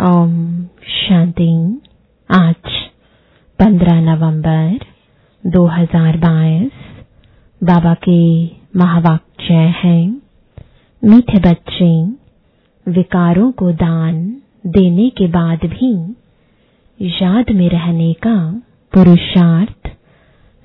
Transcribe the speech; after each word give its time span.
ओम 0.00 0.62
शांति। 0.88 1.80
आज 2.30 2.68
15 3.58 4.00
नवंबर 4.00 4.84
2022 5.46 6.70
बाबा 7.64 7.94
के 7.94 8.44
महावाक्य 8.78 9.54
हैं। 9.54 10.22
मीठे 11.04 11.38
बच्चे, 11.38 11.90
विकारों 12.86 13.52
को 13.52 13.72
दान 13.72 14.22
देने 14.66 15.08
के 15.10 15.26
बाद 15.26 15.64
भी 15.64 15.92
याद 17.00 17.50
में 17.50 17.68
रहने 17.68 18.12
का 18.12 18.62
पुरुषार्थ 18.92 19.90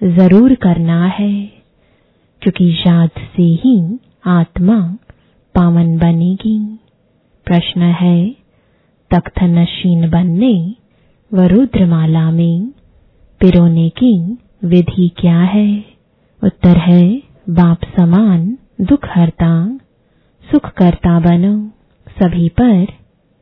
ज़रूर 0.02 0.56
करना 0.56 1.06
है, 1.06 1.46
क्योंकि 2.42 2.72
याद 2.88 3.10
से 3.36 3.44
ही 3.44 4.00
आत्मा 4.28 4.80
पावन 5.56 5.98
बनेगी। 5.98 6.80
प्रश्न 7.46 7.82
है 7.82 8.43
तख्त 9.14 9.44
नशीन 9.44 10.10
बनने 10.10 10.76
व 11.34 11.42
रुद्रमाला 11.42 12.32
में 12.32 12.68
पिरोने 13.40 13.90
की 13.90 14.38
विधि 14.66 15.12
क्या 15.18 15.40
है? 15.40 15.86
उत्तर 16.44 16.78
है, 16.78 17.24
बाप 17.50 17.78
समान 17.98 18.58
दुख 18.82 19.00
हरता 19.16 19.80
सुख 20.52 20.70
करता 20.70 21.20
बनो। 21.20 21.68
सभी 22.22 22.50
पर 22.50 22.88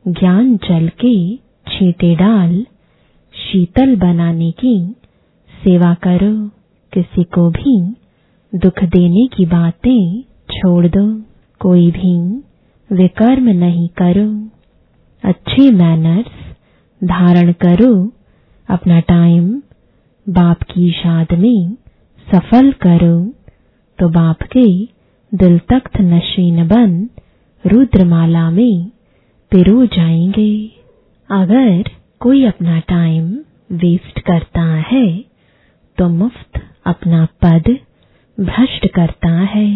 ज्ञान 0.08 0.56
जल 0.56 0.88
के 0.88 1.36
छींटे 1.36 2.14
डाल, 2.14 2.66
शीतल 3.34 3.96
बनाने 3.96 4.50
की 4.50 4.94
सेवा 5.64 5.94
करो। 5.94 6.48
किसी 6.92 7.24
को 7.24 7.50
भी 7.50 7.94
दुख 8.58 8.84
देने 8.84 9.26
की 9.26 9.46
बातें 9.46 10.22
छोड़ 10.50 10.86
दो। 10.86 11.20
कोई 11.60 11.90
भी 11.90 12.42
विकर्म 12.92 13.48
नहीं 13.48 13.88
करो। 13.88 14.48
अच्छे 15.24 15.70
मैनर्स 15.72 16.30
धारण 17.00 17.52
करो, 17.62 17.92
अपना 18.68 18.98
टाइम 19.00 19.50
बाप 20.26 20.62
की 20.62 20.88
याद 20.88 21.32
में 21.38 21.76
सफल 22.26 22.70
करो 22.82 23.16
तो 23.98 24.08
बाप 24.08 24.42
के 24.52 24.66
दिल 25.32 25.58
तख्त 25.70 26.00
नशीन 26.02 26.66
बन 26.68 26.98
रुद्रमाला 27.64 28.50
में 28.50 28.90
पिरो 29.52 29.84
जाएँगे। 29.86 30.52
अगर 31.30 31.90
कोई 32.20 32.44
अपना 32.44 32.78
टाइम 32.88 33.30
वेस्ट 33.76 34.20
करता 34.20 34.64
है 34.88 35.06
तो 35.98 36.08
मुफ़्त 36.10 36.60
अपना 36.86 37.24
पद 37.44 37.76
भ्रष्ट 38.38 38.86
करता 38.88 39.32
है। 39.48 39.70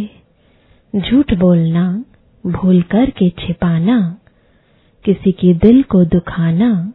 झूठ 0.94 1.34
बोलना, 1.34 2.04
भूल 2.44 2.82
करके 2.82 3.28
छिपाना 3.40 3.98
किसी 5.06 5.32
के 5.32 5.54
दिल 5.54 5.82
को 5.82 6.04
दुखाना, 6.04 6.92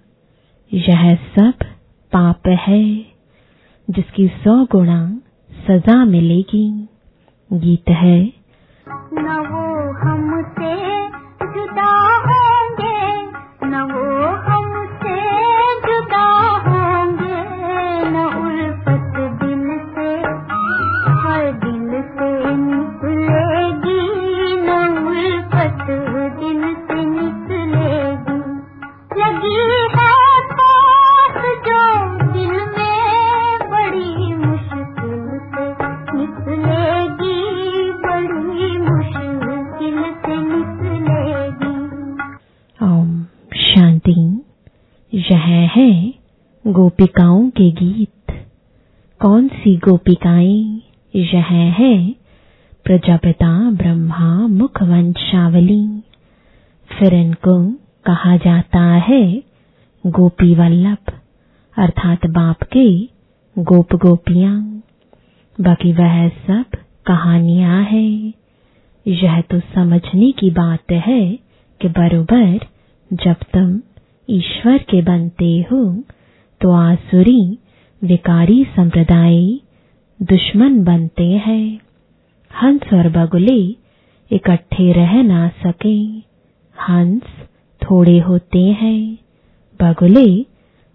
यह 0.73 1.16
सब 1.16 1.54
पाप 2.12 2.48
है, 2.48 3.06
जिसकी 3.90 4.28
सौ 4.28 4.66
गुणा 4.66 5.22
सजा 5.68 6.06
मिलेगी। 6.06 6.88
गीत 7.53 7.90
है, 7.90 8.34
न 8.90 9.41
गोपिकाओं 46.66 47.49
के 47.49 47.69
गीत। 47.72 48.31
कौन 49.22 49.47
सी 49.47 49.75
गोपिकाएँ 49.77 50.81
यह 51.13 51.45
है? 51.77 51.95
प्रजापिता, 52.85 53.49
ब्रह्मा 53.72 54.47
मुख 54.47 54.81
वंशावली 54.83 55.81
फिर 56.89 57.13
इनको 57.13 57.55
कहा 58.05 58.35
जाता 58.38 58.81
है 59.07 59.23
गोपी 60.03 60.53
वल्लभ 60.55 61.11
अर्थात 61.77 62.25
बाप 62.29 62.63
के 62.73 62.88
गोप 63.55 63.95
गोपियाँ 63.95 64.55
बाकी 65.57 65.93
वह 65.93 66.28
सब 66.29 66.78
कहानियाँ 67.05 67.83
हैं। 67.83 68.33
यह 69.05 69.41
तो 69.41 69.59
समझने 69.75 70.31
की 70.31 70.49
बात 70.51 70.91
है 71.05 71.22
कि 71.81 71.88
बरोबर 71.89 72.59
जब 73.11 73.43
तुम 73.53 73.79
ईश्वर 74.29 74.78
के 74.89 75.01
बनते 75.01 75.53
हो 75.72 75.83
तो 76.61 76.72
आसुरी 76.72 77.57
विकारी 78.03 78.63
संप्रदाय 78.63 79.59
दुश्मन 80.22 80.83
बनते 80.83 81.25
हैं। 81.25 81.79
हंस 82.63 82.81
और 82.94 83.09
बगुले 83.09 83.75
इकट्ठे 84.31 84.91
रह 84.91 85.23
ना 85.23 85.47
सके। 85.47 86.03
हंस 86.75 87.22
थोड़े 87.81 88.19
होते 88.19 88.59
हैं। 88.59 89.17
बगुले 89.81 90.45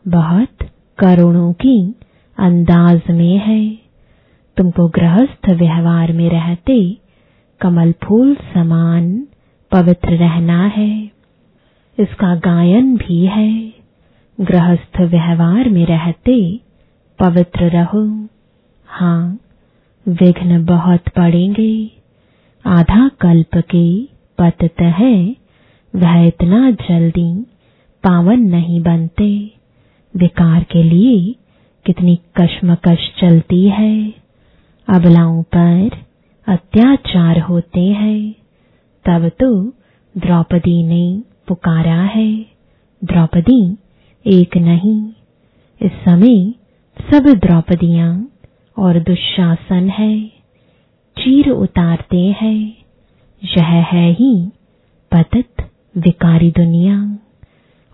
बहुत 0.08 0.68
करोड़ों 0.98 1.52
की 1.52 1.94
अंदाज 2.38 3.00
में 3.10 3.38
है। 3.38 3.78
तुमको 4.56 4.88
गृहस्थ 4.88 5.48
व्यवहार 5.48 6.12
में 6.12 6.30
रहते 6.30 6.96
कमल 7.60 7.92
फूल 7.92 8.34
समान 8.34 9.26
पवित्र 9.72 10.08
रहना 10.08 10.66
है। 10.66 11.10
इसका 11.98 12.34
गायन 12.36 12.96
भी 12.96 13.26
है। 13.26 13.75
गृहस्थ 14.40 15.00
व्यवहार 15.00 15.68
में 15.68 15.86
रहते, 15.86 16.60
पवित्र 17.18 17.64
रहो। 17.64 18.28
हाँ 18.86 19.38
विघ्न 20.08 20.64
बहुत 20.64 21.08
पड़ेंगे। 21.08 21.90
आधा 22.66 23.10
कल्प 23.20 23.56
के 23.56 24.04
पतत 24.38 24.80
है, 24.80 25.36
वह 25.96 26.26
इतना 26.26 26.70
जल्दी 26.70 27.42
पावन 28.04 28.40
नहीं 28.40 28.80
बनते। 28.82 29.50
विकार 30.16 30.62
के 30.62 30.82
लिए 30.82 31.34
कितनी 31.86 32.18
कश्मकश 32.36 32.98
चलती 33.20 33.68
है। 33.68 34.14
अबलाओं 34.88 35.42
पर 35.42 35.90
अत्याचार 36.48 37.38
होते 37.40 37.80
हैं। 37.80 38.34
तब 39.04 39.28
तो 39.28 39.68
द्रौपदी 40.18 40.82
ने 40.82 41.22
पुकारा 41.48 42.02
है, 42.02 42.46
द्रौपदी 43.04 43.76
एक 44.26 44.56
नहीं। 44.56 45.12
इस 45.82 45.92
समय 45.92 46.54
सब 47.12 47.24
द्रौपदियाँ 47.26 48.28
और 48.78 48.98
दुशासन 48.98 49.88
है। 49.88 50.26
चीर 51.18 51.50
उतारते 51.50 52.36
हैं। 52.40 52.76
यह 53.44 53.64
है 53.64 54.12
ही 54.12 54.50
पतित 55.12 55.68
विकारी 55.96 56.50
दुनिया। 56.50 57.18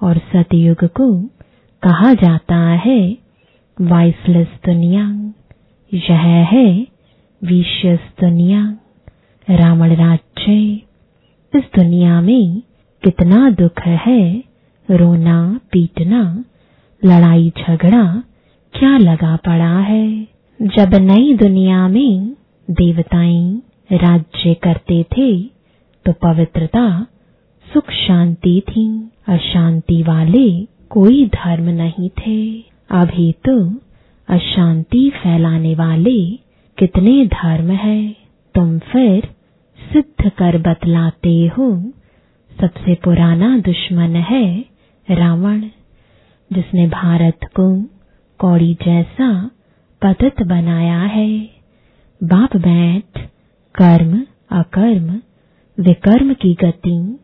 और 0.03 0.19
सतयुग 0.19 0.85
को 0.85 1.23
कहा 1.83 2.15
जाता 2.15 2.57
है 2.57 3.19
वाइसलेस 3.81 4.49
दुनिया। 4.49 5.33
यह 5.95 6.21
है 6.47 6.87
विशेष 7.45 8.01
दुनिया। 8.21 8.79
रावण 9.51 9.95
राज्य, 9.95 10.53
इस 11.59 11.63
दुनिया 11.79 12.21
में 12.21 12.63
कितना 13.03 13.51
दुख 13.51 13.81
है 13.81 14.52
रोना, 14.91 15.61
पीटना, 15.73 16.45
लड़ाई, 17.03 17.53
झगड़ा, 17.59 18.23
क्या 18.75 18.97
लगा 18.99 19.37
पड़ा 19.37 19.79
है? 19.81 20.27
जब 20.61 20.95
नई 20.95 21.35
दुनिया 21.35 21.89
में 21.89 22.37
देवताएँ 22.71 23.63
राज्य 23.93 24.55
करते 24.55 25.03
थे 25.03 25.43
तो 26.07 26.13
पवित्रता, 26.13 27.07
सुख, 27.67 27.91
शांति 27.91 28.63
थी 28.69 29.11
अशांति 29.29 30.03
वाले 30.03 30.65
कोई 30.91 31.25
धर्म 31.27 31.65
नहीं 31.65 32.09
थे। 32.09 32.65
अभी 32.91 33.33
तो 33.33 33.57
अशांति 34.29 35.11
फैलाने 35.11 35.75
वाले 35.75 36.21
कितने 36.79 37.27
धर्म 37.27 37.71
है। 37.71 38.17
तुम 38.55 38.79
फिर 38.79 39.29
सिद्ध 39.79 40.31
कर 40.31 40.59
बतलाते 40.59 41.47
हो, 41.47 41.71
सबसे 42.61 42.95
पुराना 42.95 43.59
दुश्मन 43.59 44.17
है 44.17 44.72
रावण, 45.11 45.61
जिसने 46.53 46.87
भारत 46.87 47.39
को 47.45 47.83
कौड़ी 48.39 48.75
जैसा 48.75 49.51
पतित 50.03 50.43
बनाया 50.43 51.01
है। 51.01 51.51
बाप 52.23 52.57
बैठ, 52.57 53.19
कर्म 53.75 54.27
अकर्म, 54.51 55.21
विकर्म 55.81 56.35
की 56.35 56.55
गति 56.55 57.19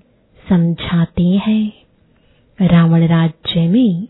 समझाते 0.49 1.25
हैं। 1.25 1.73
रावण 2.63 3.07
राज्य 3.07 3.69
में 3.69 4.09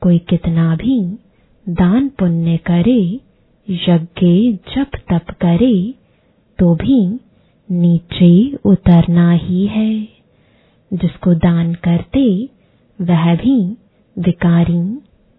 कोई 0.00 0.18
कितना 0.18 0.76
भी 0.76 1.18
दान 1.68 2.08
पुण्य 2.08 2.56
करे, 2.56 3.20
यज्ञ 3.70 4.52
जप 4.52 4.90
तप 5.12 5.30
करे 5.30 5.94
तो 6.58 6.74
भी 6.74 7.20
नीचे 7.70 8.52
उतरना 8.64 9.32
ही 9.32 9.66
है। 9.66 10.08
जिसको 10.92 11.34
दान 11.34 11.74
करते 11.74 12.48
वह 13.00 13.34
भी 13.34 13.76
विकारी 14.18 14.98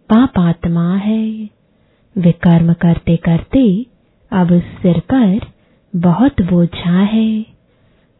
पापात्मा 0.09 0.95
है। 0.95 1.49
वे 2.17 2.31
कर्म 2.31 2.73
करते 2.73 3.17
करते 3.17 3.85
अब 4.31 4.59
सिर 4.59 4.99
पर 4.99 5.39
बहुत 5.95 6.41
बोझा 6.41 6.99
है। 6.99 7.45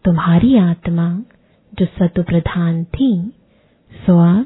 तुम्हारी 0.06 0.58
आत्मा, 0.58 1.24
जो 1.80 1.86
सतु 1.86 2.24
प्रधान 2.24 2.84
थी, 2.84 3.32
सो 3.92 4.40
अब 4.40 4.46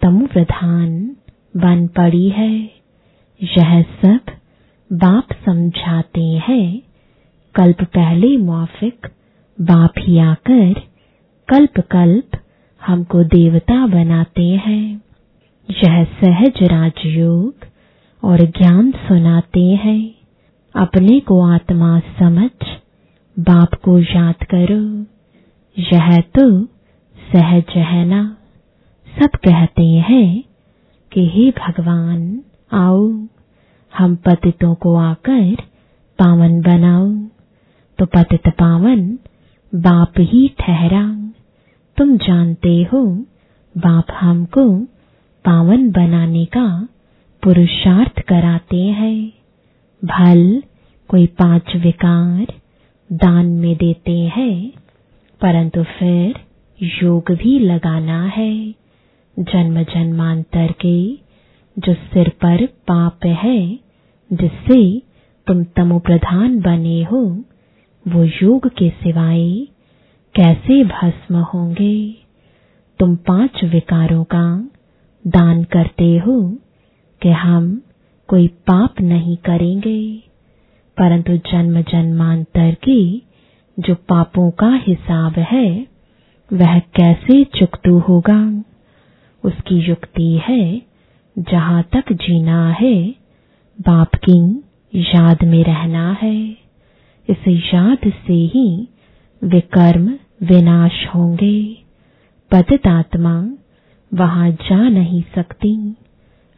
तमु 0.00 0.26
प्रधान 0.26 1.16
बन 1.56 1.86
पड़ी 1.86 2.28
है। 2.28 2.70
यह 3.42 3.82
सब 3.82 4.20
बाप 4.92 5.28
समझाते 5.46 6.24
हैं। 6.24 6.82
कल्प 7.54 7.82
पहले 7.82 8.36
मुआफिक 8.36 9.06
बाप 9.60 9.92
ही 9.98 10.18
आकर 10.18 10.74
कल्प 11.48 11.80
कल्प 11.80 12.39
हमको 12.86 13.24
देवता 13.24 13.86
बनाते 13.86 14.48
हैं। 14.48 15.00
यह 15.70 16.04
सहज 16.04 16.62
राजयोग 16.62 17.54
और 18.24 18.38
ज्ञान 18.38 18.90
सुनाते 18.90 19.64
हैं। 19.64 20.14
अपने 20.74 21.20
को 21.20 21.40
आत्मा 21.40 22.00
समझ, 22.00 22.50
बाप 23.38 23.74
को 23.74 23.98
याद 23.98 24.34
करो। 24.34 25.06
यह 25.78 26.20
तो 26.20 26.64
सहज 27.32 27.64
है 27.76 28.04
ना? 28.04 28.36
सब 29.18 29.28
कहते 29.28 29.86
हैं 29.86 30.44
कि 31.12 31.28
हे 31.28 31.50
भगवान, 31.50 32.40
आओ, 32.72 33.26
हम 33.98 34.16
पतितों 34.16 34.74
को 34.74 34.94
आकर 34.94 35.56
पावन 36.18 36.60
बनाओ 36.60 37.10
तो 37.98 38.06
पतित 38.06 38.48
पावन 38.48 39.18
बाप 39.74 40.12
ही 40.18 40.54
ठहरा 40.58 41.29
तुम 42.00 42.16
जानते 42.16 42.86
हो, 42.92 43.06
बाप 43.78 44.06
हमको 44.20 44.78
पावन 45.44 45.90
बनाने 45.90 46.44
का 46.44 46.88
पुरुषार्थ 47.42 48.20
कराते 48.20 48.82
हैं। 48.82 49.32
भल 50.04 50.62
कोई 51.08 51.26
पाँच 51.26 51.76
विकार 51.76 52.46
दान 53.12 53.46
में 53.46 53.76
देते 53.76 54.18
हैं, 54.18 54.72
परंतु 55.40 55.82
फिर 55.82 56.34
योग 57.02 57.32
भी 57.32 57.58
लगाना 57.58 58.26
है। 58.26 58.74
जन्म 59.38 59.82
जन्मांतर 59.82 60.72
के 60.72 61.12
जो 61.78 61.94
सिर 61.94 62.28
पर 62.28 62.66
पाप 62.66 63.26
है, 63.26 63.78
जिससे 64.32 65.02
तुम 65.46 65.64
तमो 65.64 65.98
प्रधान 65.98 66.60
बने 66.60 67.02
हो, 67.02 67.44
वो 68.08 68.24
योग 68.24 68.68
के 68.68 68.90
सिवाय 68.90 69.66
कैसे 70.34 70.84
भस्म 70.84 71.36
होंगे? 71.36 72.14
तुम 72.98 73.16
पाँच 73.16 73.64
विकारों 73.64 74.24
का 74.24 74.70
दान 75.26 75.64
करते 75.64 76.18
हो 76.18 76.58
कि 77.22 77.28
हम 77.28 77.82
कोई 78.28 78.48
पाप 78.48 78.94
नहीं 79.00 79.36
करेंगे। 79.36 80.22
परंतु 80.98 81.36
जन्म 81.36 81.82
जन्मांतर 81.82 82.74
की 82.74 83.22
जो 83.78 83.94
पापों 83.94 84.50
का 84.50 84.74
हिसाब 84.74 85.32
है, 85.32 85.86
वह 86.52 86.78
कैसे 86.78 87.44
चुकतू 87.44 87.98
होगा? 87.98 88.64
उसकी 89.44 89.74
युक्ति 89.74 90.40
है, 90.48 90.82
जहाँ 91.38 91.82
तक 91.82 92.12
जीना 92.12 92.70
है, 92.70 93.14
बाप 93.80 94.10
की 94.14 94.64
याद 94.94 95.44
में 95.44 95.64
रहना 95.64 96.16
है। 96.22 96.50
इस 97.30 97.70
याद 97.74 97.98
से 98.26 98.32
ही 98.32 98.88
वे 99.44 99.60
कर्म 99.60 100.06
विनाश 100.42 101.06
होंगे। 101.14 101.76
पतित 102.50 102.86
आत्मा 102.86 103.50
वहाँ 104.14 104.50
जा 104.50 104.88
नहीं 104.88 105.22
सकती। 105.34 105.96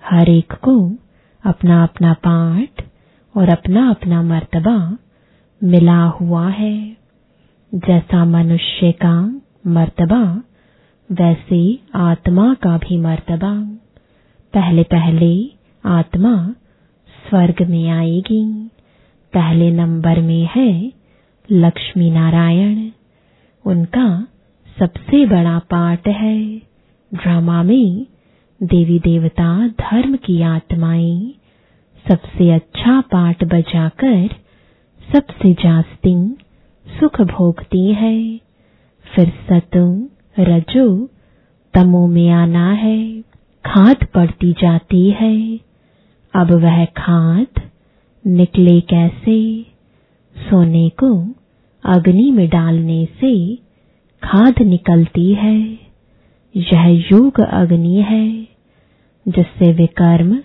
हर 0.04 0.28
एक 0.28 0.52
को 0.52 0.92
अपना 1.44 1.82
अपना 1.82 2.12
पाठ 2.12 2.84
और 3.36 3.48
अपना 3.48 3.90
अपना 3.90 4.22
मर्तबा 4.22 4.98
मिला 5.64 6.02
हुआ 6.02 6.48
है। 6.48 6.96
जैसा 7.74 8.24
मनुष्य 8.24 8.92
का 8.92 9.40
मर्तबा, 9.66 10.42
वैसे 11.12 11.78
आत्मा 11.94 12.54
का 12.54 12.78
भी 12.78 12.96
मर्तबा। 12.96 13.78
पहले 14.54 14.82
पहले 14.82 15.50
आत्मा 15.86 16.54
स्वर्ग 17.28 17.68
में 17.70 17.90
आएगी। 17.90 18.70
पहले 19.32 19.70
नंबर 19.70 20.20
में 20.20 20.48
है 20.54 21.01
लक्ष्मी 21.54 22.10
नारायण, 22.10 22.90
उनका 23.66 24.26
सबसे 24.78 25.26
बड़ा 25.26 25.58
पाठ 25.58 26.08
है। 26.08 26.56
ड्रामा 27.14 27.62
में 27.62 28.06
देवी 28.62 28.98
देवता 28.98 29.68
धर्म 29.68 30.16
की 30.16 30.42
आत्माएँ 30.42 31.34
सबसे 32.08 32.50
अच्छा 32.50 33.00
पाठ 33.00 33.44
बजाकर 33.44 34.28
सबसे 35.12 35.52
जास्ती 35.52 36.36
सुख 37.00 37.20
भोगती 37.20 37.92
है। 37.92 38.38
फिर 39.14 39.32
सतु, 39.48 40.08
रजो 40.38 41.08
तमो 41.74 42.06
में 42.06 42.30
आना 42.30 42.72
है, 42.72 43.20
खाद 43.66 43.96
पड़ती 44.14 44.52
जाती 44.52 45.10
है। 45.10 45.60
अब 46.34 46.50
वह 46.50 46.84
खाद 46.84 47.62
निकले 48.26 48.80
कैसे? 48.80 49.66
सोने 50.36 50.88
को 50.88 51.34
अग्नि 51.84 52.30
में 52.30 52.48
डालने 52.48 53.04
से 53.06 53.56
खाद 54.22 54.62
निकलती 54.62 55.34
है। 55.34 55.78
यह 56.56 56.86
योग 56.86 57.40
अग्नि 57.40 57.96
है, 57.96 58.42
जिससे 59.28 59.72
वे 59.72 59.86
कर्म 59.86 60.38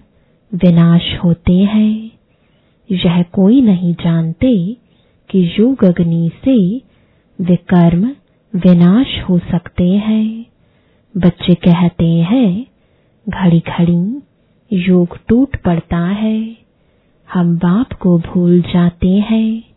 विनाश 0.53 1.17
होते 1.23 1.53
हैं। 1.53 2.11
यह 2.91 3.23
कोई 3.23 3.61
नहीं 3.61 3.93
जानते 3.93 4.77
कि 5.29 5.51
योग 5.59 5.83
अग्नि 5.83 6.31
से 6.45 6.81
वे 7.41 7.55
कर्म 7.55 8.05
विनाश 8.55 9.21
हो 9.29 9.39
सकते 9.39 9.89
हैं। 9.89 10.45
बच्चे 11.17 11.53
कहते 11.53 12.05
हैं 12.05 12.65
घड़ी 13.29 13.59
घड़ी 13.59 14.21
योग 14.73 15.17
टूट 15.27 15.55
पड़ता 15.55 15.97
है। 15.97 16.57
हम 17.33 17.57
बाप 17.57 17.93
को 17.93 18.19
भूल 18.19 18.61
जाते 18.61 19.09
हैं। 19.09 19.76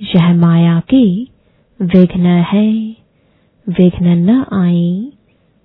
यह 0.00 0.34
माया 0.34 0.82
के 0.94 1.22
विघ्न 1.80 2.26
है। 2.26 2.96
विघ्न 3.68 4.06
न 4.08 4.44
आए 4.52 5.12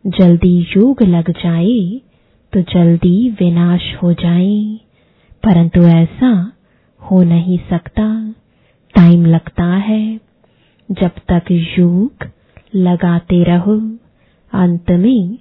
जल्दी 0.07 0.67
योग 0.77 1.03
लग 1.03 1.31
जाए 1.31 2.01
तो 2.53 2.62
जल्दी 2.62 3.29
विनाश 3.29 3.96
हो 4.03 4.13
जाए। 4.13 4.79
परंतु 5.43 5.81
ऐसा 5.81 6.51
हो 7.00 7.24
नहीं 7.24 7.60
सकता। 7.69 8.34
टाइम 8.96 9.25
लगता 9.25 9.65
है। 9.65 10.19
जब 10.91 11.12
तक 11.31 11.43
योग 11.51 12.12
लगाते 12.75 13.43
रहो, 13.43 13.98
अंत 14.53 14.91
में 14.91 15.38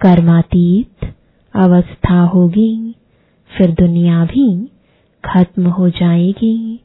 कर्मातीत 0.00 1.14
अवस्था 1.54 2.20
होगी। 2.20 2.94
फिर 3.58 3.70
दुनिया 3.70 4.24
भी 4.24 4.68
खत्म 5.24 5.66
हो 5.66 5.88
जाएगी। 5.90 6.80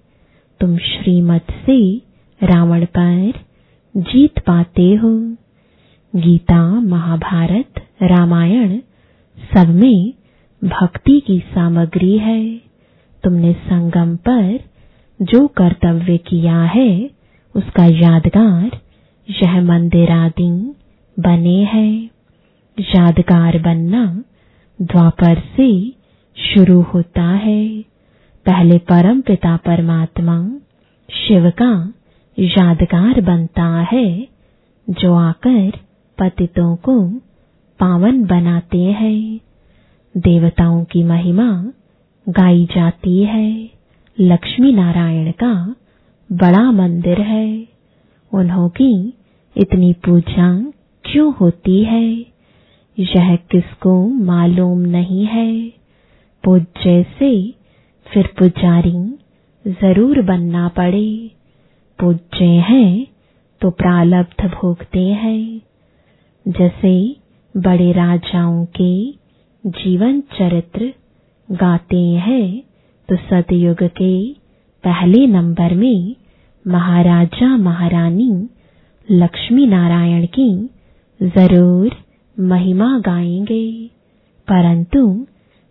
तुम 0.63 0.77
श्रीमत 0.77 1.48
से 1.65 1.98
रावण 2.43 2.86
पर 2.86 3.34
जीत 3.98 4.39
पाते 4.39 4.96
हो। 4.96 5.36
गीता, 6.15 6.67
महाभारत, 6.67 7.88
रामायण 8.03 8.77
सब 9.55 9.70
में 9.70 10.13
भक्ति 10.63 11.20
की 11.27 11.39
सामग्री 11.39 12.17
है। 12.17 12.62
तुमने 13.24 13.53
संगम 13.53 14.15
पर 14.15 14.60
जो 15.22 15.48
कर्तव्य 15.48 16.17
किया 16.17 16.63
है, 16.63 17.10
उसका 17.55 17.86
यादगार 17.86 18.72
यह 19.29 19.62
मंदिर 19.62 20.12
आदि 20.12 20.75
बने 21.20 21.63
हैं। 21.63 22.10
यादगार 22.79 23.60
बनना 23.60 24.24
द्वापर 24.82 25.39
से 25.39 25.89
शुरू 26.38 26.82
होता 26.82 27.24
है। 27.24 27.92
पहले 28.45 28.77
परम 28.77 29.21
पिता 29.21 29.57
परमात्मा, 29.57 30.50
शिव 31.12 31.50
का 31.50 31.93
यादगार 32.39 33.21
बनता 33.21 33.88
है, 33.91 34.27
जो 34.89 35.13
आकर 35.13 35.71
पतितों 36.19 36.75
को 36.75 37.09
पावन 37.79 38.23
बनाते 38.23 38.77
हैं। 38.77 39.39
देवताओं 40.17 40.83
की 40.83 41.03
महिमा 41.03 41.71
गाई 42.29 42.65
जाती 42.65 43.23
है। 43.23 43.69
लक्ष्मी 44.19 44.71
नारायण 44.71 45.31
का 45.31 45.75
बड़ा 46.31 46.71
मंदिर 46.71 47.21
है। 47.21 47.67
उन्हों 48.33 48.69
की 48.69 49.13
इतनी 49.57 49.93
पूजा 49.93 50.71
क्यों 51.03 51.33
होती 51.35 51.83
है? 51.83 52.13
यह 53.00 53.35
किसको 53.35 54.07
मालूम 54.07 54.79
नहीं 54.79 55.25
है। 55.25 55.69
पूज्य 56.43 57.03
से 57.03 57.62
फिर 58.13 58.27
पुजारी, 58.39 58.91
ज़रूर 59.65 60.22
बनना 60.22 60.67
पड़े। 60.67 61.32
पूज्य 62.00 62.46
हैं 62.67 63.08
तो 63.62 63.70
प्रालब्ध 63.72 64.46
भोगते 64.51 65.00
हैं। 65.00 65.62
जैसे 66.46 66.93
बड़े 67.55 67.91
राजाओं 67.91 68.65
के 68.79 68.93
जीवन 69.63 70.20
चरित्र 70.32 70.91
गाते 71.50 72.01
हैं 72.25 72.48
तो 73.10 73.15
सतयुग 73.20 73.84
के 73.98 74.13
पहले 74.84 75.25
नंबर 75.27 75.74
में 75.74 76.15
महाराजा 76.65 77.48
महारानी 77.58 78.32
लक्ष्मी 79.10 79.65
नारायण 79.67 80.25
की 80.38 80.50
ज़रूर 81.20 81.96
महिमा 82.38 82.98
गाएँगे। 83.00 83.65
परंतु 84.48 85.05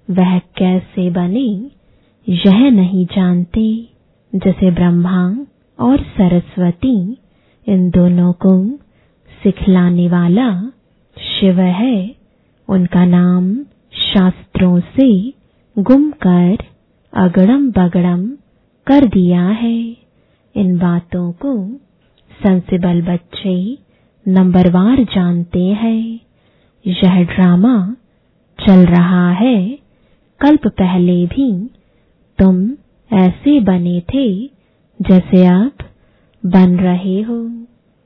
वह 0.08 0.38
कैसे 0.58 1.08
बने? 1.10 1.48
यह 2.28 2.70
नहीं 2.70 3.06
जानते 3.06 3.88
जैसे 4.34 4.70
ब्रह्मा 4.70 5.36
और 5.80 5.98
सरस्वती, 5.98 7.16
इन 7.68 7.90
दोनों 7.90 8.32
को 8.32 8.76
सिखलाने 9.42 10.08
वाला 10.08 10.62
शिव 11.18 11.60
है। 11.60 12.16
उनका 12.68 13.04
नाम 13.04 13.54
शास्त्रों 13.92 14.80
से 14.80 15.34
गुम 15.78 16.10
कर 16.10 16.58
अगड़म 17.14 17.70
बगड़म 17.70 18.26
कर 18.86 19.06
दिया 19.06 19.48
है। 19.48 19.96
इन 20.56 20.78
बातों 20.78 21.32
को 21.32 21.68
सेंसिबल 22.42 23.02
बच्चे 23.02 23.78
नंबरवार 24.28 25.04
जानते 25.04 25.64
हैं। 25.64 26.20
यह 26.86 27.24
ड्रामा 27.24 27.96
चल 28.66 28.86
रहा 28.86 29.30
है। 29.30 29.78
कल्प 30.40 30.66
पहले 30.66 31.26
भी 31.26 31.70
तुम 32.38 32.58
ऐसे 33.10 33.58
बने 33.60 34.00
थे 34.14 34.26
जैसे 35.00 35.44
आप 35.46 35.82
बन 36.42 36.76
रहे 36.78 37.20
हो। 37.22 37.38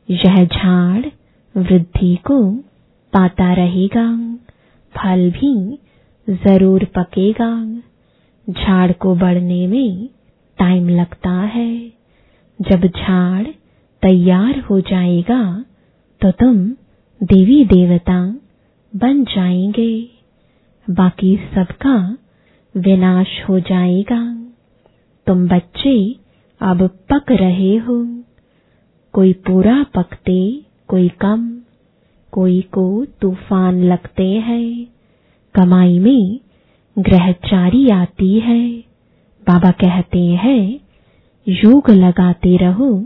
यह 0.09 0.45
झाड़ 0.45 1.06
वृद्धि 1.54 2.14
को 2.26 2.40
पाता 3.12 3.52
रहेगा, 3.54 4.06
फल 4.95 5.30
भी 5.30 5.78
ज़रूर 6.28 6.85
पकेगा। 6.95 7.52
झाड़ 8.47 8.92
को 8.92 9.14
बढ़ने 9.14 9.66
में 9.66 10.09
टाइम 10.59 10.88
लगता 10.90 11.30
है। 11.54 11.71
जब 12.61 12.87
झाड़ 12.88 13.47
तैयार 14.02 14.59
हो 14.61 14.80
जाएगा 14.80 15.42
तो 16.21 16.30
तुम 16.33 16.56
देवी 17.21 17.64
देवता 17.64 18.21
बन 18.95 19.25
जाएँगे। 19.26 19.92
बाकी 20.87 21.37
सबका 21.54 21.97
विनाश 22.76 23.45
हो 23.49 23.61
जाएगा। 23.61 24.47
तुम 25.26 25.49
बच्चे 25.49 26.16
अब 26.61 26.87
पक 27.12 27.33
रहे 27.33 27.76
हो। 27.76 28.23
कोई 29.12 29.33
पूरा 29.33 29.87
पकते, 29.95 30.61
कोई 30.88 31.09
कम, 31.09 31.61
कोई 32.33 32.61
को 32.61 33.04
तूफ़ान 33.04 33.85
लगते 33.85 34.30
हैं। 34.30 34.87
कमाई 35.54 35.99
में 35.99 36.40
ग्रहचारी 36.99 37.88
आती 37.88 38.40
है। 38.40 38.71
बाबा 39.49 39.71
कहते 39.71 40.26
हैं, 40.26 40.80
योग 41.49 41.90
लगाते 41.90 42.56
रहो 42.56 43.04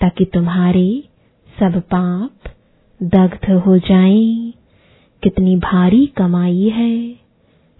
ताकि 0.00 0.24
तुम्हारे 0.24 1.02
सब 1.60 1.80
पाप 1.80 2.30
दग्ध 3.02 3.50
हो 3.50 3.78
जाएँ। 3.78 4.52
कितनी 5.22 5.56
भारी 5.56 6.06
कमाई 6.06 6.68
है। 6.68 7.08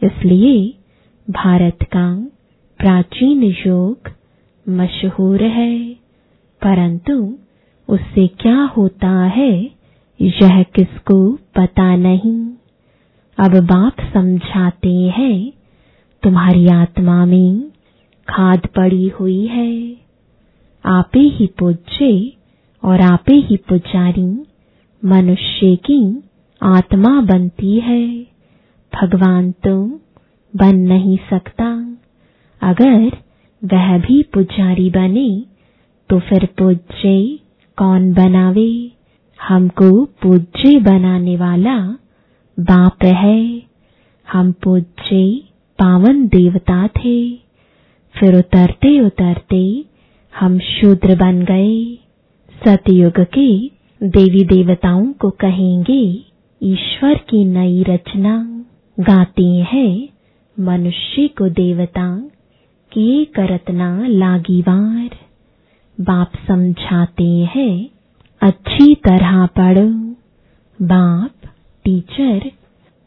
इसलिए 0.03 0.75
भारत 1.31 1.79
का 1.83 2.27
प्राचीन 2.79 3.43
योग 3.43 4.11
मशहूर 4.69 5.43
है, 5.43 5.89
परंतु 6.63 7.39
उससे 7.89 8.27
क्या 8.27 8.63
होता 8.63 9.25
है, 9.25 9.71
यह 10.21 10.63
किसको 10.63 11.33
पता 11.33 11.97
नहीं। 11.97 12.47
अब 13.39 13.61
बाप 13.61 13.97
समझाते 14.15 14.95
हैं, 14.95 15.53
तुम्हारी 16.23 16.69
आत्मा 16.69 17.27
में 17.27 17.71
खाद 18.29 18.67
पड़ी 18.67 19.09
हुई 19.09 19.47
है। 19.47 19.97
आपे 20.85 21.21
ही 21.21 21.47
पूज्य 21.47 22.33
और 22.85 23.01
आपे 23.01 23.35
ही 23.35 23.57
पुजारी 23.57 24.47
मनुष्य 25.05 25.77
की 25.77 26.23
आत्मा 26.63 27.21
बनती 27.21 27.81
है। 27.81 28.27
भगवान 28.93 29.53
तो 29.53 30.01
बन 30.57 30.77
नहीं 30.89 31.17
सकता। 31.31 31.69
अगर 32.63 33.17
वह 33.63 33.97
भी 33.99 34.23
पुजारी 34.35 34.89
बने 34.91 35.29
तो 36.11 36.19
फिर 36.21 36.45
पूज्य 36.59 37.39
कौन 37.79 38.13
बनावे? 38.15 38.71
हमको 39.39 40.05
पूज्य 40.23 40.79
बनाने 40.81 41.37
वाला 41.37 41.79
बाप 42.59 43.05
है। 43.05 43.63
हम 44.29 44.53
पूज्य 44.65 45.23
पावन 45.79 46.27
देवता 46.27 46.87
थे। 46.87 47.17
फिर 48.15 48.37
उतरते 48.39 48.99
उतरते 49.01 49.63
हम 50.35 50.59
शूद्र 50.59 51.17
बन 51.17 51.41
गए। 51.43 51.99
सतयुग 52.55 53.21
के 53.35 53.49
देवी 54.01 54.45
देवताओं 54.45 55.07
को 55.13 55.31
कहेंगे, 55.31 56.03
ईश्वर 56.61 57.15
की 57.29 57.45
नई 57.45 57.83
रचना। 57.83 58.35
गाते 59.01 59.45
हैं 59.45 60.16
मनुष्य 60.61 61.29
को 61.29 61.49
देवता 61.49 62.31
किए 62.93 63.25
करतना 63.25 64.07
लागिवार 64.07 65.11
बाप 66.01 66.33
समझाते 66.49 67.49
हैं, 67.55 67.89
अच्छी 68.41 68.95
तरह 68.95 69.47
पढ़ो। 69.47 69.89
बाप, 70.87 71.31
टीचर, 71.85 72.51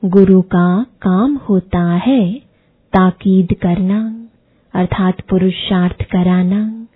गुरु 0.06 0.42
का 0.42 0.86
काम 1.02 1.36
होता 1.36 1.84
है 1.84 2.34
ताकीद 2.94 3.54
करना, 3.54 4.28
अर्थात 4.74 5.22
पुरुषार्थ 5.22 6.04
कराना। 6.04 6.88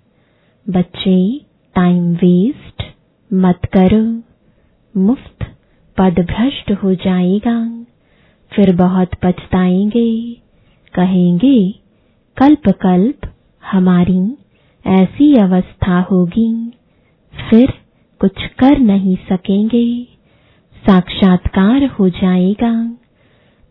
बच्चे 0.69 1.39
टाइम 1.75 2.13
वेस्ट 2.13 2.83
मत 3.33 3.60
करो। 3.65 4.22
मुफ़्त 5.00 5.45
पद 5.98 6.19
भ्रष्ट 6.19 6.72
हो 6.72 6.95
जाएगा। 6.95 7.86
फिर 8.55 8.75
बहुत 8.75 9.10
पछताएँगे। 9.24 10.43
कहेंगे 10.96 11.72
कल्प 12.38 12.70
कल्प 12.82 13.30
हमारी 13.72 14.20
ऐसी 14.88 15.34
अवस्था 15.36 16.00
होगी। 16.02 16.72
फिर 17.34 17.74
कुछ 18.22 18.46
कर 18.60 18.78
नहीं 18.80 19.16
सकेंगे, 19.16 20.04
साक्षात्कार 20.86 21.86
हो 21.86 22.10
जाएगा, 22.10 22.74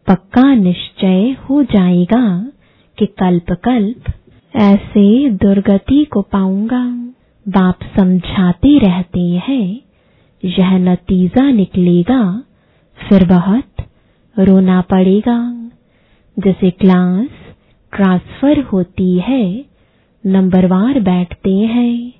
पक्का 0.08 0.54
निश्चय 0.54 1.36
हो 1.50 1.62
जाएगा 1.62 2.50
कि 2.98 3.06
कल्प 3.06 3.52
कल्प 3.64 4.12
ऐसे 4.54 5.30
दुर्गति 5.30 6.04
को 6.04 6.22
पाऊँगा। 6.22 6.84
बाप 7.46 7.78
समझाते 7.96 8.78
रहते 8.78 9.20
हैं, 9.20 9.80
यह 10.44 10.78
नतीजा 10.78 11.50
निकलेगा, 11.50 12.42
फिर 12.98 13.26
बहुत 13.26 13.86
रोना 14.38 14.80
पड़ेगा। 14.80 15.61
जैसे 16.38 16.70
क्लास 16.70 17.28
ट्रांसफ़र 17.92 18.60
होती 18.60 19.18
है 19.18 19.64
नंबरवार 20.26 21.00
बैठते 21.00 21.54
हैं। 21.54 22.12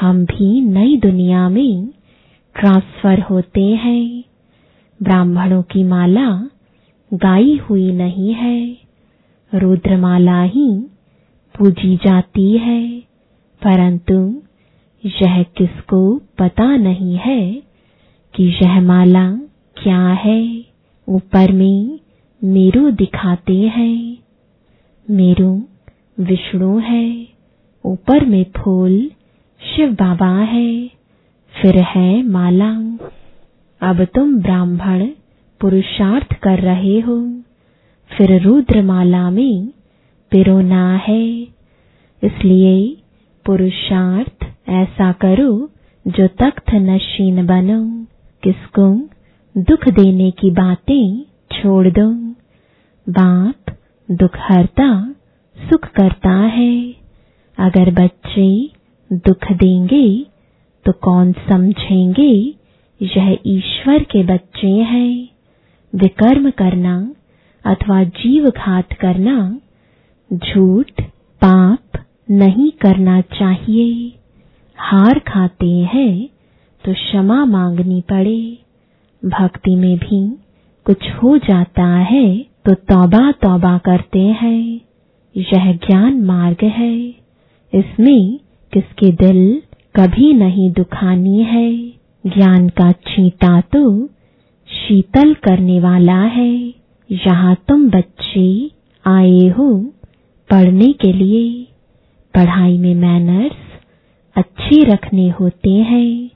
हम 0.00 0.24
भी 0.24 0.60
नई 0.60 0.96
दुनिया 0.96 1.48
में 1.48 1.88
ट्रांसफ़र 2.60 3.20
होते 3.20 3.64
हैं। 3.64 4.24
ब्राह्मणों 5.02 5.62
की 5.62 5.84
माला 5.84 6.48
गाई 7.14 7.56
हुई 7.56 7.92
नहीं 7.92 8.34
है, 8.34 8.76
रुद्रमाला 9.54 10.42
ही 10.42 10.70
पूजी 11.58 11.96
जाती 11.96 12.58
है। 12.58 13.00
परंतु 13.62 14.42
यह 15.04 15.42
किसको 15.42 16.20
पता 16.38 16.76
नहीं 16.76 17.16
है 17.16 17.62
कि 18.34 18.44
यह 18.62 18.80
माला 18.80 19.32
क्या 19.82 20.08
है, 20.08 20.64
ऊपर 21.08 21.52
में 21.52 21.98
मेरू 22.44 22.90
दिखाते 22.90 23.58
हैं। 23.58 24.18
मेरू 25.10 25.62
विष्णु 26.20 26.78
है। 26.78 27.28
ऊपर 27.84 28.24
में 28.24 28.46
फूल 28.56 29.10
शिव 29.60 29.92
बाबा 29.92 30.38
है। 30.38 30.90
फिर 31.62 31.76
है 31.76 32.22
माला 32.22 32.70
अब 33.82 34.04
तुम 34.04 34.38
ब्राह्मण 34.38 35.06
पुरुषार्थ 35.60 36.34
कर 36.34 36.58
रहे 36.58 37.00
हो। 37.00 37.42
फिर 38.18 38.42
रुद्रमाला 38.42 39.30
में 39.30 39.66
पिरोना 40.30 40.96
है। 40.96 41.42
इसलिए 42.22 42.96
पुरुषार्थ 43.46 44.68
ऐसा 44.68 45.12
करो 45.12 45.70
जो 46.06 46.26
तख्त 46.26 46.74
नशीन 46.74 47.46
बनो। 47.46 48.06
किसको 48.42 49.08
दुख 49.56 49.88
देने 49.88 50.30
की 50.30 50.50
बातें 50.50 51.24
छोड़ 51.52 51.88
दो। 51.88 52.21
बाप 53.06 53.74
दुख 54.08 54.36
हरता, 54.38 55.14
सुख 55.56 55.86
करता 55.88 56.30
है। 56.30 56.94
अगर 57.58 57.90
बच्चे 57.92 58.70
दुख 59.10 59.52
देंगे 59.52 60.26
तो 60.86 60.92
कौन 60.92 61.32
समझेंगे, 61.32 62.32
यह 63.00 63.38
ईश्वर 63.46 64.02
के 64.02 64.22
बच्चे 64.24 64.66
हैं। 64.66 65.28
विकर्म 65.92 66.50
करना 66.50 66.94
अथवा 67.64 68.02
जीव 68.04 68.48
घात 68.50 68.92
करना, 68.92 69.36
झूठ 70.30 71.02
पाप 71.42 72.04
नहीं 72.30 72.70
करना 72.70 73.20
चाहिए। 73.20 74.12
हार 74.78 75.18
खाते 75.18 75.70
हैं 75.94 76.28
तो 76.84 76.92
क्षमा 76.92 77.44
मांगनी 77.44 78.00
पड़े। 78.00 78.58
भक्ति 79.22 79.76
में 79.76 79.96
भी 79.98 80.20
कुछ 80.86 81.10
हो 81.12 81.36
जाता 81.38 81.86
है 81.86 82.51
तो 82.64 82.74
तौबा 82.74 83.30
तौबा 83.32 83.76
करते 83.78 84.18
हैं। 84.18 84.80
यह 85.36 85.72
ज्ञान 85.76 86.22
मार्ग 86.22 86.64
है। 86.64 86.94
इसमें 87.72 88.38
किसके 88.72 89.10
दिल 89.12 89.62
कभी 89.96 90.32
नहीं 90.32 90.70
दुखानी 90.70 91.42
है। 91.42 91.70
ज्ञान 92.26 92.68
का 92.68 92.90
छींटा 92.92 93.60
तो 93.60 94.06
शीतल 94.68 95.34
करने 95.34 95.80
वाला 95.80 96.20
है। 96.36 96.52
यहाँ 97.10 97.54
तुम 97.68 97.88
बच्चे 97.90 98.46
आए 99.04 99.48
हो 99.48 99.68
पढ़ने 100.50 100.92
के 100.92 101.12
लिए। 101.12 101.66
पढ़ाई 102.34 102.78
में 102.78 102.94
मैनर्स 102.94 103.56
अच्छे 104.36 104.82
रखने 104.84 105.28
होते 105.30 105.70
हैं। 105.70 106.30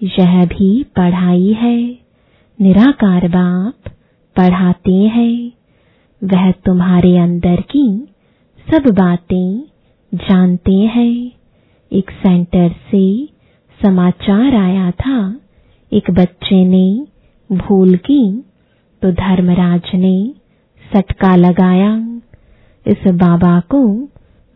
यह 0.00 0.44
भी 0.46 0.82
पढ़ाई 0.96 1.52
है। 1.52 1.76
निराकार 2.58 3.28
बाप 3.28 3.90
पढ़ाते 4.36 4.92
हैं, 4.92 5.52
वह 6.24 6.50
तुम्हारे 6.50 7.16
अंदर 7.18 7.60
की 7.60 8.08
सब 8.70 8.90
बातें 8.90 9.62
जानते 10.14 10.74
हैं। 10.74 11.32
एक 11.92 12.10
सेंटर 12.10 12.68
से 12.90 13.26
समाचार 13.82 14.54
आया 14.54 14.90
था। 14.90 15.40
एक 15.92 16.10
बच्चे 16.10 16.64
ने 16.64 17.06
भूल 17.56 17.96
की 17.96 18.44
तो 19.02 19.12
धर्मराज 19.12 19.90
ने 19.94 20.34
सटका 20.92 21.36
लगाया। 21.36 22.20
इस 22.86 23.12
बाबा 23.12 23.60
को 23.60 24.08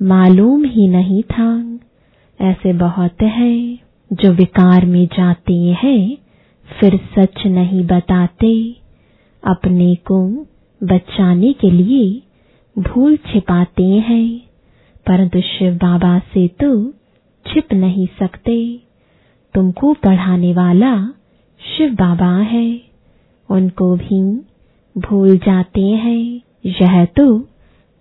मालूम 0.03 0.65
ही 0.65 0.89
नहीं 0.89 1.23
था। 1.23 1.79
ऐसे 2.41 2.73
बहुत 2.73 3.23
है 3.23 3.79
जो 4.13 4.33
विकार 4.33 4.87
में 4.87 5.07
जाते 5.07 5.55
हैं, 5.55 6.17
फिर 6.81 7.01
सच 7.19 7.47
नहीं 7.47 7.87
बताते। 7.87 8.86
अपने 9.43 9.95
को 9.95 10.47
बचाने 10.81 11.53
के 11.53 11.71
लिए 11.71 12.23
भूल 12.79 13.17
छिपाते 13.17 13.85
हैं। 13.85 14.41
परंतु 15.07 15.41
शिव 15.41 15.75
बाबा 15.75 16.19
से 16.19 16.49
तो 16.49 16.91
छिप 17.47 17.73
नहीं 17.73 18.07
सकते। 18.19 18.81
तुमको 19.55 19.93
पढ़ाने 19.95 20.53
वाला 20.53 21.07
शिव 21.61 21.95
बाबा 21.95 22.37
है। 22.39 22.81
उनको 23.51 23.97
भी 23.97 24.21
भूल 24.97 25.39
जाते 25.39 25.83
हैं। 25.83 26.41
यह 26.67 27.05
तो 27.05 27.49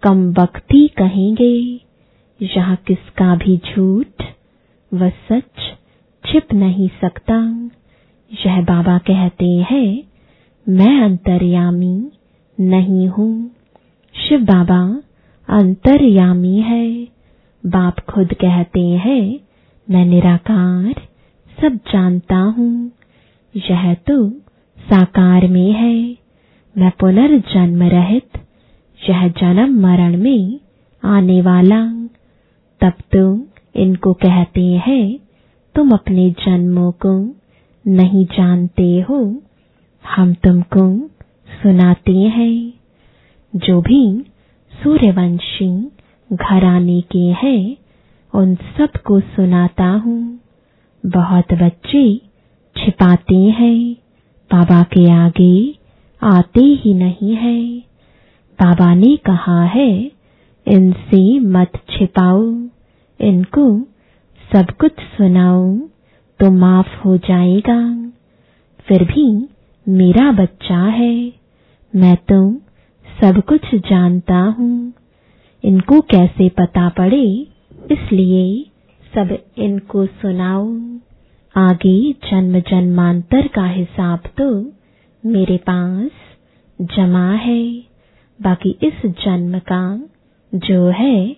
कम 0.03 0.31
वक्ती 0.31 0.87
कहेंगे। 0.87 1.79
यह 2.41 2.75
किसका 2.75 3.35
भी 3.35 3.57
झूठ 3.57 4.23
व 4.93 5.09
सच 5.09 5.77
छिप 6.25 6.53
नहीं 6.53 6.89
सकता। 7.01 7.69
यह 8.45 8.61
बाबा 8.61 8.97
कहते 8.97 9.45
हैं 9.45 10.14
मैं 10.69 11.01
अंतर्यामी 11.01 12.11
नहीं 12.59 13.07
हूँ। 13.07 13.51
शिव 14.15 14.39
बाबा 14.39 15.01
अंतर्यामी 15.49 16.59
है। 16.59 17.07
बाप 17.65 17.99
खुद 17.99 18.33
कहते 18.33 18.81
हैं, 18.81 19.39
मैं 19.89 20.05
निराकार, 20.05 20.93
सब 21.61 21.75
जानता 21.75 22.35
हूँ। 22.35 22.91
यह 23.55 23.93
तो 23.93 24.29
साकार 24.77 25.47
में 25.47 25.71
है। 25.71 26.17
मैं 26.77 26.91
पुनर्जन्म 26.99 27.83
रहित, 27.83 28.27
यह 29.09 29.27
जन्म 29.27 29.81
मरण 29.81 30.17
में 30.17 30.59
आने 31.03 31.41
वाला। 31.41 32.07
तब 32.81 32.93
तो 33.15 33.47
इनको 33.75 34.13
कहते 34.13 34.73
हैं, 34.73 35.19
तुम 35.75 35.91
अपने 35.91 36.29
जन्मों 36.29 36.91
को 36.91 37.35
नहीं 37.87 38.25
जानते 38.25 39.05
हो। 39.09 39.41
हम 40.09 40.33
तुमको 40.33 41.07
सुनाते 41.63 42.17
हैं, 42.17 42.73
जो 43.55 43.81
भी 43.81 44.25
सूर्यवंशी 44.83 45.91
घराने 46.33 47.01
के 47.01 47.19
हैं, 47.19 47.77
उन 48.33 48.55
सबको 48.55 49.19
सुनाता 49.19 49.85
हूँ। 49.85 50.39
बहुत 51.05 51.53
बच्चे 51.53 52.17
छिपाते 52.77 53.35
हैं, 53.35 53.93
बाबा 54.51 54.83
के 54.83 55.11
आगे 55.11 55.75
आते 56.23 56.59
ही 56.59 56.93
नहीं 56.93 57.35
है। 57.35 57.79
बाबा 58.59 58.95
ने 58.95 59.17
कहा 59.17 59.63
है, 59.63 60.11
इनसे 60.67 61.39
मत 61.39 61.71
छिपाओ, 61.89 62.53
इनको 63.21 63.79
सब 64.53 64.71
कुछ 64.71 64.91
सुनाओ 64.91 65.77
तो 66.39 66.51
माफ़ 66.51 66.99
हो 67.05 67.17
जाएगा। 67.17 68.11
फिर 68.79 69.03
भी 69.03 69.49
मेरा 69.87 70.31
बच्चा 70.31 70.77
है। 70.77 71.33
मैं 71.93 72.15
तो 72.15 72.37
सब 73.21 73.41
कुछ 73.41 73.75
जानता 73.75 74.35
हूँ। 74.35 74.93
इनको 75.63 75.99
कैसे 76.01 76.47
पता 76.49 76.87
पड़े, 76.89 77.25
इसलिए 77.91 78.65
सब 79.13 79.37
इनको 79.57 80.05
सुनाओ 80.05 80.65
आगे 81.55 82.11
जन्म 82.11 82.59
जन्मांतर 82.59 83.47
का 83.47 83.65
हिसाब 83.65 84.23
तो 84.37 84.49
मेरे 85.23 85.57
पास 85.57 86.11
जमा 86.79 87.31
है। 87.31 87.63
बाकी 88.39 88.69
इस 88.83 89.05
जन्म 89.05 89.59
का 89.59 90.09
जो 90.53 90.87
है, 90.89 91.35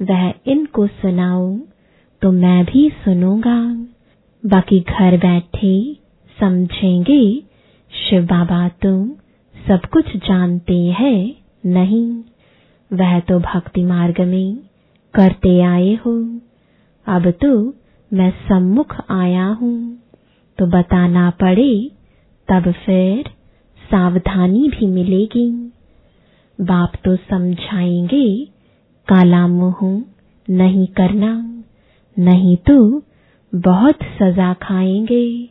वह 0.00 0.32
इनको 0.46 0.86
सुनाओ 0.86 1.58
तो 2.22 2.32
मैं 2.32 2.64
भी 2.64 2.88
सुनूँगा। 3.04 3.60
बाकी 4.44 4.80
घर 4.80 5.16
बैठे 5.16 5.96
समझेंगे 6.38 7.49
शिव 7.92 8.22
बाबा, 8.22 8.68
तुम 8.68 9.10
सब 9.68 9.80
कुछ 9.92 10.16
जानते 10.16 10.78
हैं, 10.78 11.34
नहीं? 11.66 12.22
वह 12.92 13.20
तो 13.20 13.38
भक्ति 13.38 13.84
मार्ग 13.84 14.20
में 14.20 14.56
करते 15.14 15.60
आए 15.60 15.94
हो। 15.94 16.40
अब 17.06 17.30
तो 17.30 17.74
मैं 18.12 18.30
सम्मुख 18.30 18.96
आया 19.10 19.46
हूँ। 19.46 19.98
तो 20.58 20.66
बताना 20.66 21.30
पड़े, 21.30 21.90
तब 22.48 22.72
फिर 22.72 23.30
सावधानी 23.90 24.68
भी 24.68 24.86
मिलेगी। 24.86 25.72
बाप 26.60 26.92
तो 27.04 27.16
समझाएँगे, 27.16 28.44
काला 29.08 29.46
मुँह 29.46 30.04
नहीं 30.50 30.86
करना, 30.86 31.62
नहीं 32.18 32.56
तो 32.56 33.02
बहुत 33.54 33.98
सजा 34.22 34.54
खाएँगे। 34.54 35.48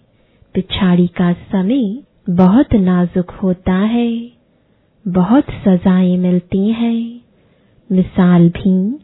पिछाड़ी 0.54 1.08
का 1.08 1.34
समय 1.34 2.04
बहुत 2.30 2.74
नाजुक 2.74 3.32
होता 3.32 3.74
है, 3.74 4.32
बहुत 5.08 5.44
सजाएँ 5.44 6.18
मिलती 6.18 6.72
हैं। 6.72 7.22
मिसाल 7.92 8.50
भी, 8.50 9.00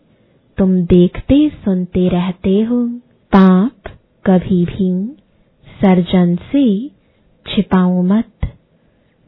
तुम 0.57 0.81
देखते 0.85 1.49
सुनते 1.49 2.07
रहते 2.09 2.61
हो। 2.61 2.87
पाप 3.31 3.71
कभी 4.25 4.65
भी 4.65 5.15
सर्जन 5.81 6.35
से 6.35 6.89
छिपाओ 7.45 8.01
मत। 8.01 8.53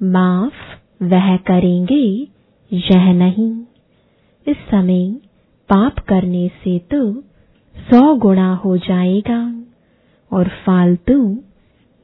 माफ़ 0.03 1.03
वह 1.03 1.37
करेंगे, 1.37 2.27
यह 2.73 3.13
नहीं। 3.13 3.61
इस 4.47 4.57
समय 4.57 5.09
पाप 5.69 5.99
करने 5.99 6.47
से 6.47 6.79
तो 6.79 7.13
सौ 7.75 8.15
गुणा 8.15 8.53
हो 8.55 8.77
जाएगा, 8.77 9.63
और 10.31 10.47
फालतू 10.47 11.43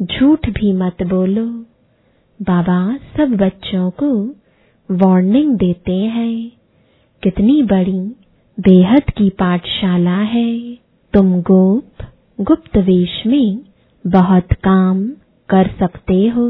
झूठ 0.02 0.50
भी 0.50 0.74
मत 0.74 1.04
बोलो। 1.04 1.66
बाबा 2.44 2.78
सब 3.18 3.36
बच्चों 3.38 3.90
को 3.92 4.08
वार्निंग 4.90 5.58
देते 5.58 5.96
हैं। 5.96 6.52
कितनी 7.24 7.62
बड़ी 7.64 8.00
बेहद 8.58 9.04
की 9.18 9.30
पाठशाला 9.30 10.18
है। 10.18 10.76
तुम 11.14 11.42
गोप, 11.42 12.04
गुप्त 12.42 12.78
वेश 12.78 13.24
में 13.28 13.60
बहुत 14.08 14.54
काम 14.54 15.10
कर 15.50 15.68
सकते 15.80 16.28
हो। 16.28 16.48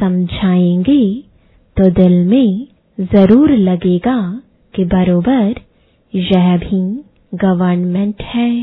समझाएँगे 0.00 1.04
तो 1.76 1.90
दिल 1.90 2.24
में 2.26 2.66
ज़रूर 3.00 3.50
लगेगा 3.50 4.42
कि 4.74 4.84
बरोबर 4.84 5.54
यह 6.14 6.56
भी 6.56 6.80
गवर्नमेंट 7.34 8.22
है। 8.22 8.56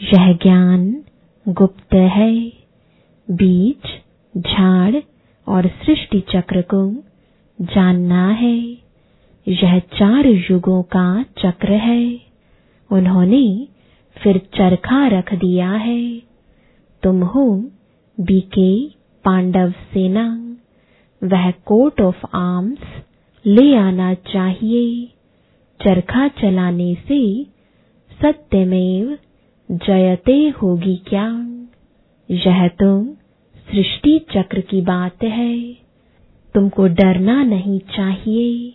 यह 0.00 0.32
ज्ञान 0.32 1.02
गुप्त 1.48 1.94
है। 1.94 2.52
बीज 3.28 3.88
झाड़ 4.34 4.94
और 5.48 5.66
सृष्टि 5.66 6.20
चक्र 6.20 6.62
को 6.62 6.96
जानना 7.60 8.28
है। 8.28 8.58
यह 9.48 9.78
चार 9.78 10.26
युगों 10.26 10.82
का 10.82 11.22
चक्र 11.22 11.72
है। 11.72 12.20
उन्होंने 12.92 13.68
फिर 14.22 14.38
चरखा 14.38 15.06
रख 15.06 15.34
दिया 15.34 15.70
है। 15.70 16.22
तुम 17.02 17.22
हो 17.22 17.70
बीके 18.20 18.88
पांडव 19.24 19.70
सेना। 19.70 20.56
वह 21.24 21.50
कोट 21.50 22.00
ऑफ़ 22.00 22.26
आर्म्स 22.34 22.78
ले 23.46 23.76
आना 23.76 24.14
चाहिए। 24.14 25.12
चरखा 25.84 26.28
चलाने 26.28 26.94
से 26.94 27.44
सत्यमेव 28.22 29.18
जयते 29.70 30.48
होगी 30.48 30.96
क्या? 30.96 31.46
यह 32.30 32.68
तो 32.68 33.16
सृष्टि 33.72 34.26
चक्र 34.34 34.60
की 34.60 34.80
बात 34.80 35.22
है। 35.22 35.72
तुमको 36.54 36.86
डरना 36.86 37.42
नहीं 37.44 37.78
चाहिए। 37.78 38.74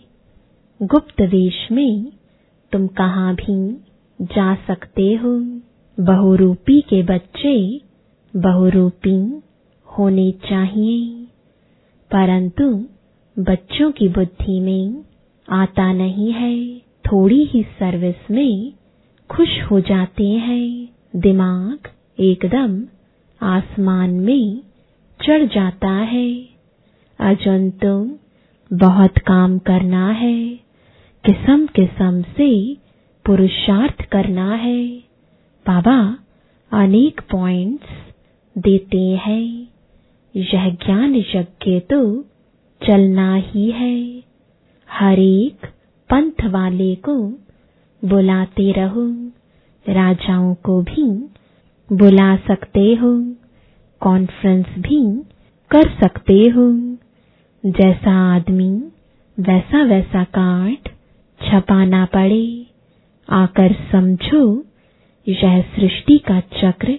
गुप्त 0.82 1.20
वेश 1.20 1.68
में 1.72 2.12
तुम 2.72 2.86
कहाँ 2.86 3.34
भी 3.34 3.84
जा 4.22 4.54
सकते 4.54 5.14
हो। 5.14 5.60
बहुरूपी 6.00 6.80
के 6.80 7.02
बच्चे 7.02 7.80
बहुरूपी 8.36 9.42
होने 9.98 10.30
चाहिए। 10.30 11.24
परंतु 12.10 12.86
बच्चों 13.38 13.92
की 13.92 14.08
बुद्धि 14.08 14.60
में 14.60 15.04
आता 15.48 15.92
नहीं 15.92 16.32
है। 16.32 16.78
थोड़ी 16.78 17.44
ही 17.44 17.62
सर्विस 17.62 18.30
में 18.30 18.72
खुश 19.30 19.62
हो 19.70 19.80
जाते 19.80 20.28
हैं। 20.28 20.88
दिमाग 21.16 21.78
एकदम 22.20 22.84
आसमान 23.42 24.10
में 24.10 24.71
चढ़ 25.20 25.44
जाता 25.46 25.90
है। 25.90 26.48
अजन 27.20 27.70
तो 27.70 28.18
बहुत 28.72 29.18
काम 29.18 29.58
करना 29.58 30.10
है। 30.10 30.54
किस्म 31.24 31.66
किस्म 31.66 32.22
से 32.22 32.76
पुरुषार्थ 33.26 34.02
करना 34.02 34.54
है। 34.54 34.88
बाबा 35.66 36.18
अनेक 36.72 37.20
पॉइंट्स 37.30 37.88
देते 38.58 39.20
हैं। 39.26 39.68
यह 40.36 40.70
ज्ञान 40.70 41.14
यज्ञ 41.14 41.80
तो 41.80 42.22
चलना 42.86 43.34
ही 43.34 43.70
है। 43.70 44.22
हर 44.90 45.18
एक 45.18 45.66
पंथ 46.10 46.44
वाले 46.44 46.94
को 46.94 47.18
बुलाते 48.04 48.72
रहो। 48.72 49.06
राजाओं 49.88 50.54
को 50.54 50.82
भी 50.82 51.04
बुला 51.96 52.36
सकते 52.36 52.94
हो। 52.94 53.41
कॉन्फ्रेंस 54.02 54.66
भी 54.78 55.00
कर 55.70 55.88
सकते 56.00 56.38
हो। 56.48 56.70
जैसा 57.64 58.12
आदमी 58.34 58.70
वैसा 59.38 59.82
वैसा 59.84 60.24
कार्ड 60.34 60.88
छपाना 61.40 62.04
पड़े, 62.06 62.66
आकर 63.28 63.74
समझो 63.92 64.44
यह 65.26 65.60
सृष्टि 65.76 66.18
का 66.18 66.40
चक्र 66.40 66.98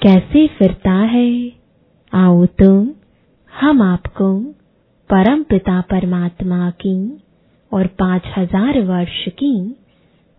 कैसे 0.00 0.46
फिरता 0.48 0.94
है। 1.06 1.30
आओ 2.12 2.44
तुम, 2.58 2.88
हम 3.52 3.82
आपको 3.82 4.32
परम 5.10 5.42
पिता 5.42 5.80
परमात्मा 5.80 6.70
की 6.80 6.96
और 7.72 7.86
पाँच 7.98 8.22
हज़ार 8.36 8.80
वर्ष 8.82 9.24
की 9.38 9.54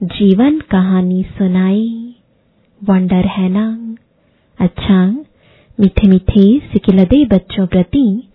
जीवन 0.02 0.60
कहानी 0.72 1.24
सुनाई 1.38 2.16
वंडर 2.82 3.26
है 3.28 3.50
ना? 3.50 3.68
अच्छा 4.60 5.00
मीठे 5.80 6.08
मीठे 6.08 6.44
सिकिलदे 6.72 7.26
बच्चों 7.26 7.66
प्रति 7.68 8.30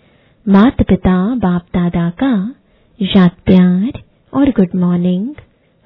मात 0.46 0.82
पिता 0.82 1.16
बाप 1.34 1.66
दादा 1.74 2.08
का 2.10 2.30
याद 3.00 3.30
प्यार 3.46 4.00
और 4.32 4.50
गुड 4.50 4.74
मॉर्निंग 4.74 5.34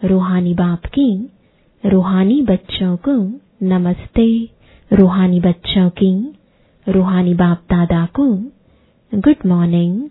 रूहानी 0.03 0.55
बाप 0.55 0.87
की, 0.87 1.09
रूहानी 1.85 2.41
बच्चों 2.43 2.97
को 2.97 3.17
नमस्ते, 3.63 4.29
रूहानी 4.91 5.41
बच्चों 5.41 5.89
की, 5.91 6.13
रूहानी 6.87 7.35
बाप 7.35 7.65
दादा 7.71 8.05
को 8.15 8.27
गुड 9.13 9.47
मॉर्निंग 9.47 10.09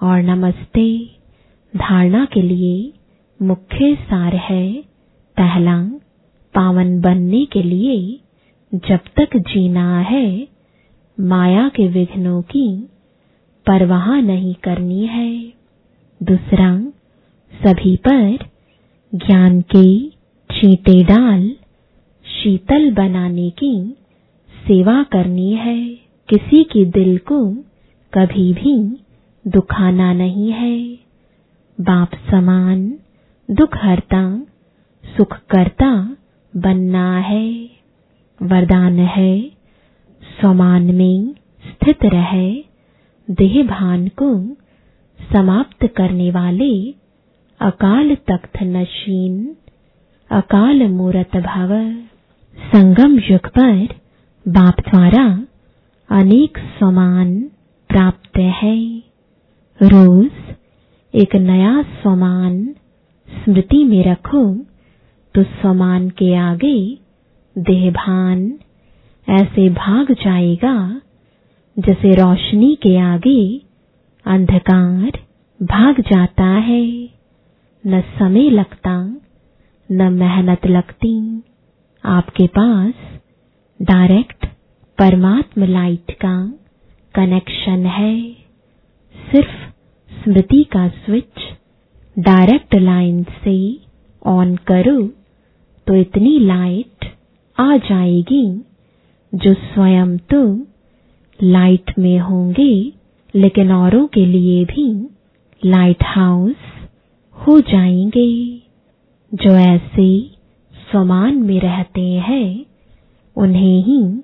और 0.00 0.22
नमस्ते। 0.22 0.88
धारणा 1.74 2.24
के 2.24 2.42
लिए 2.42 2.92
मुख्य 3.40 3.94
सार 4.02 4.34
है 4.34 4.66
पहला, 5.36 5.80
पावन 6.54 7.00
बनने 7.00 7.44
के 7.44 7.62
लिए 7.62 7.98
जब 8.88 9.00
तक 9.16 9.36
जीना 9.36 9.98
है 10.00 10.57
माया 11.20 11.68
के 11.68 11.88
विघ्नों 11.88 12.42
की 12.42 12.88
परवाह 13.66 14.20
नहीं 14.20 14.54
करनी 14.54 15.06
है। 15.06 15.52
दूसरा, 16.22 16.80
सभी 17.64 17.96
पर 17.96 18.38
ज्ञान 19.14 19.60
के 19.60 20.08
छींटे 20.54 21.04
डाल, 21.04 21.50
शीतल 22.24 22.94
बनाने 22.94 23.50
की 23.50 23.96
सेवा 24.68 25.02
करनी 25.02 25.52
है। 25.52 25.88
किसी 26.28 26.64
की 26.64 26.84
दिल 26.84 27.18
को 27.18 27.54
कभी 28.14 28.52
भी 28.52 28.96
दुखाना 29.50 30.12
नहीं 30.12 30.52
है। 30.52 30.98
बाप 31.80 32.10
समान 32.30 32.98
दुख 33.50 33.76
हरता 33.76 34.46
सुख 35.16 35.38
करता 35.38 36.16
बनना 36.56 37.18
है। 37.18 37.70
वरदान 38.42 38.98
है 38.98 39.57
समान 40.40 40.94
में 40.94 41.34
स्थित 41.64 42.04
रहे 42.04 42.50
देह 43.28 43.62
भान 43.66 44.06
को 44.22 44.30
समाप्त 45.20 45.86
करने 45.96 46.30
वाले 46.30 46.72
अकाल 47.60 48.14
तख्त 48.28 48.62
नशीन, 48.62 49.56
अकाल 50.30 50.86
मूरत 50.88 51.36
भव। 51.36 51.72
संगम 52.56 53.18
युग 53.30 53.48
पर 53.58 53.86
बाप 54.46 54.80
द्वारा 54.80 55.24
अनेक 56.10 56.58
समान 56.80 57.34
प्राप्त 57.90 58.38
है। 58.62 58.78
रोज 59.80 60.30
एक 61.14 61.34
नया 61.42 61.82
स्वमान 61.82 62.62
स्मृति 63.28 63.84
में 63.84 64.02
रखो 64.04 64.44
तो 65.34 65.42
स्वमान 65.42 66.08
के 66.10 66.34
आगे 66.36 66.78
देहभान 67.56 68.48
ऐसे 69.28 69.68
भाग 69.70 70.12
जाएगा, 70.12 71.00
जैसे 71.76 72.14
रोशनी 72.14 72.74
के 72.74 72.96
आगे 72.98 73.40
अंधकार 74.26 75.18
भाग 75.60 76.00
जाता 76.00 76.44
है। 76.44 76.84
न 77.84 78.00
समय 78.18 78.50
लगता, 78.50 78.94
न 79.88 80.12
मेहनत 80.12 80.66
लगती। 80.66 81.42
आपके 82.04 82.46
पास 82.46 82.94
डायरेक्ट 83.80 84.46
परमात्म 84.98 85.64
लाइट 85.64 86.10
का 86.10 86.34
कनेक्शन 87.14 87.86
है। 87.86 88.32
सिर्फ़ 89.14 89.56
स्मृति 90.10 90.64
का 90.64 90.88
स्विच 90.88 91.40
डायरेक्ट 92.16 92.74
लाइन 92.74 93.22
से 93.44 93.58
ऑन 94.26 94.56
करो 94.56 95.00
तो 95.86 95.94
इतनी 95.94 96.38
लाइट 96.38 97.12
आ 97.58 97.76
जाएगी। 97.76 98.44
जो 99.34 99.54
स्वयं 99.54 100.18
तो 100.18 100.58
लाइट 101.42 101.98
में 101.98 102.18
होंगे, 102.18 102.92
लेकिन 103.34 103.72
औरों 103.72 104.06
के 104.06 104.26
लिए 104.26 104.64
भी 104.64 105.08
लाइट 105.66 105.96
हाउस 106.02 106.54
हो 107.36 107.60
जाएँगे। 107.60 108.58
जो 109.34 109.50
ऐसे 109.50 110.30
समान 110.92 111.34
में 111.34 111.60
रहते 111.60 112.00
हैं, 112.00 112.66
उन्हें 113.36 113.82
ही 113.82 114.22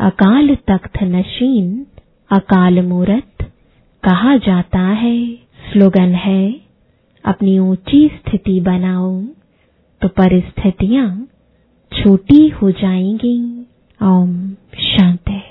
अकाल 0.00 0.54
तख्त 0.54 1.02
नशीन, 1.02 1.86
अकाल 2.30 2.80
मूरत 2.86 3.52
कहा 4.02 4.36
जाता 4.36 4.80
है। 4.80 5.34
स्लोगन 5.72 6.14
है, 6.14 6.60
अपनी 7.24 7.58
ऊँची 7.58 8.08
स्थिति 8.08 8.60
बनाओ 8.60 9.22
तो 10.02 10.08
परिस्थितियाँ 10.08 11.28
छोटी 11.92 12.48
हो 12.48 12.70
जाएँगी। 12.70 13.59
ओम 14.02 14.54
शांति। 14.74 15.49